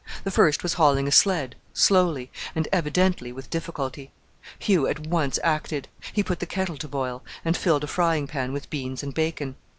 The 0.23 0.31
first 0.31 0.63
was 0.63 0.73
hauling 0.81 1.07
a 1.07 1.11
sled, 1.11 1.55
slowly, 1.73 2.31
and 2.55 2.67
evidently 2.73 3.31
with 3.31 3.51
difficulty. 3.51 4.09
Hugh 4.57 4.87
at 4.87 5.01
once 5.05 5.37
acted. 5.43 5.89
He 6.11 6.23
put 6.23 6.39
the 6.39 6.47
kettle 6.47 6.77
to 6.77 6.87
boil, 6.87 7.21
and 7.45 7.55
filled 7.55 7.83
a 7.83 7.87
frying 7.87 8.25
pan 8.25 8.51
with 8.51 8.71
beans 8.71 9.03
and 9.03 9.13
bacon. 9.13 9.57